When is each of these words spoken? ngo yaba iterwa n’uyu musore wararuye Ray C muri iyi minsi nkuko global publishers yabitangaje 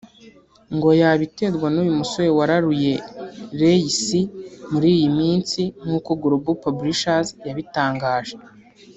ngo 0.75 0.89
yaba 1.01 1.21
iterwa 1.29 1.67
n’uyu 1.71 1.93
musore 2.01 2.29
wararuye 2.37 2.93
Ray 3.59 3.81
C 4.03 4.05
muri 4.71 4.87
iyi 4.97 5.09
minsi 5.19 5.61
nkuko 5.85 6.09
global 6.21 6.55
publishers 6.65 7.27
yabitangaje 7.47 8.35